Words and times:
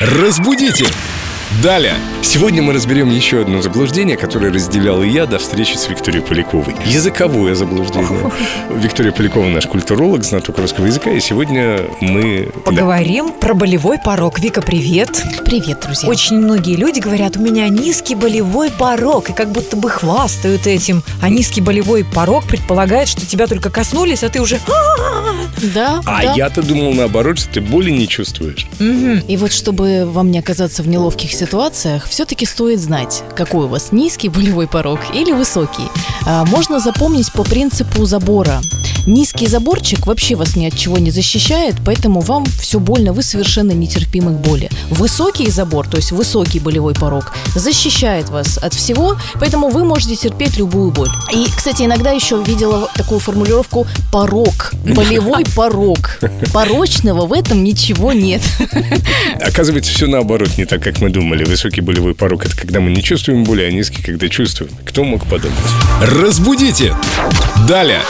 Разбудите! 0.00 1.15
Далее! 1.62 1.94
Сегодня 2.22 2.60
мы 2.60 2.72
разберем 2.72 3.08
еще 3.08 3.40
одно 3.40 3.62
заблуждение, 3.62 4.16
которое 4.16 4.52
разделял 4.52 5.02
и 5.02 5.08
я 5.08 5.26
до 5.26 5.38
встречи 5.38 5.76
с 5.76 5.88
Викторией 5.88 6.22
Поляковой. 6.22 6.74
Языковое 6.84 7.54
заблуждение. 7.54 8.32
Виктория 8.74 9.12
Полякова 9.12 9.46
наш 9.46 9.66
культуролог, 9.66 10.24
знаток 10.24 10.58
русского 10.58 10.86
языка, 10.86 11.10
и 11.12 11.20
сегодня 11.20 11.82
мы... 12.00 12.50
Поговорим 12.64 13.32
про 13.32 13.54
болевой 13.54 13.98
порог. 13.98 14.40
Вика, 14.40 14.60
привет. 14.60 15.22
Привет, 15.44 15.80
друзья. 15.82 16.08
Очень 16.08 16.38
многие 16.38 16.74
люди 16.74 16.98
говорят, 16.98 17.36
у 17.36 17.40
меня 17.40 17.68
низкий 17.68 18.16
болевой 18.16 18.70
порог, 18.70 19.30
и 19.30 19.32
как 19.32 19.50
будто 19.52 19.76
бы 19.76 19.88
хвастают 19.88 20.66
этим. 20.66 21.04
А 21.22 21.28
низкий 21.28 21.60
болевой 21.60 22.04
порог 22.04 22.44
предполагает, 22.44 23.08
что 23.08 23.24
тебя 23.24 23.46
только 23.46 23.70
коснулись, 23.70 24.24
а 24.24 24.28
ты 24.28 24.40
уже... 24.40 24.58
Да, 25.74 26.02
А 26.04 26.22
да. 26.22 26.34
я-то 26.34 26.62
думал 26.62 26.92
наоборот, 26.92 27.38
что 27.38 27.48
ты 27.54 27.60
боли 27.62 27.90
не 27.90 28.06
чувствуешь. 28.08 28.66
И 28.80 29.36
вот 29.38 29.52
чтобы 29.52 30.04
вам 30.04 30.30
не 30.30 30.38
оказаться 30.40 30.82
в 30.82 30.88
неловких 30.88 31.32
ситуациях, 31.36 32.06
все-таки 32.06 32.46
стоит 32.46 32.80
знать, 32.80 33.22
какой 33.36 33.66
у 33.66 33.68
вас 33.68 33.92
низкий 33.92 34.28
болевой 34.28 34.66
порог 34.66 35.00
или 35.14 35.32
высокий. 35.32 35.88
А, 36.26 36.44
можно 36.46 36.80
запомнить 36.80 37.32
по 37.32 37.44
принципу 37.44 38.06
забора. 38.06 38.60
Низкий 39.06 39.46
заборчик 39.46 40.04
вообще 40.06 40.34
вас 40.34 40.56
ни 40.56 40.66
от 40.66 40.76
чего 40.76 40.98
не 40.98 41.12
защищает, 41.12 41.76
поэтому 41.84 42.20
вам 42.20 42.44
все 42.44 42.80
больно, 42.80 43.12
вы 43.12 43.22
совершенно 43.22 43.70
нетерпимы 43.70 44.32
к 44.32 44.40
боли. 44.40 44.68
Высокий 44.90 45.48
забор, 45.48 45.86
то 45.86 45.96
есть 45.96 46.10
высокий 46.10 46.58
болевой 46.58 46.94
порог, 46.94 47.32
защищает 47.54 48.30
вас 48.30 48.58
от 48.58 48.74
всего, 48.74 49.16
поэтому 49.34 49.68
вы 49.68 49.84
можете 49.84 50.16
терпеть 50.16 50.56
любую 50.56 50.90
боль. 50.90 51.08
И, 51.32 51.46
кстати, 51.56 51.84
иногда 51.84 52.10
еще 52.10 52.42
видела 52.42 52.90
такую 52.96 53.20
формулировку 53.20 53.86
«порог», 54.10 54.72
болевой 54.84 55.44
порог. 55.54 56.18
Порочного 56.52 57.26
в 57.26 57.32
этом 57.32 57.62
ничего 57.62 58.12
нет. 58.12 58.42
Оказывается, 59.40 59.92
все 59.92 60.08
наоборот, 60.08 60.50
не 60.58 60.64
так, 60.64 60.82
как 60.82 61.00
мы 61.00 61.10
думали. 61.10 61.44
Высокий 61.44 61.80
болевой 61.80 62.16
порог– 62.16 62.44
это 62.46 62.56
когда 62.56 62.80
мы 62.80 62.90
не 62.90 63.04
чувствуем 63.04 63.44
боли, 63.44 63.62
а 63.62 63.70
низкий, 63.70 64.02
когда 64.02 64.28
чувствуем. 64.28 64.72
Кто 64.84 65.04
мог 65.04 65.24
подумать? 65.26 65.56
Разбудите! 66.02 66.92
Далее! 67.68 68.00